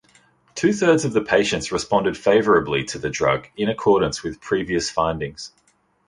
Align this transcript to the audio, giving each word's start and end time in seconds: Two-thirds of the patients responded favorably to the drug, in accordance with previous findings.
Two-thirds 0.55 1.05
of 1.05 1.13
the 1.13 1.21
patients 1.21 1.71
responded 1.71 2.17
favorably 2.17 2.83
to 2.85 2.97
the 2.97 3.11
drug, 3.11 3.47
in 3.55 3.69
accordance 3.69 4.23
with 4.23 4.41
previous 4.41 4.89
findings. 4.89 5.51